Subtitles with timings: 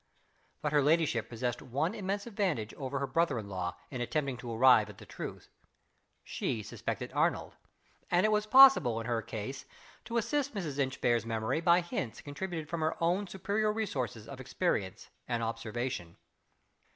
[0.63, 4.51] But her ladyship possessed one immense advantage over her brother in law in attempting to
[4.51, 5.51] arrive at the truth.
[6.23, 7.55] She suspected Arnold
[8.09, 9.65] and it was possible, in her case,
[10.05, 10.79] to assist Mrs.
[10.79, 16.17] Inchbare's memory by hints contributed from her own superior resources of experience and observation.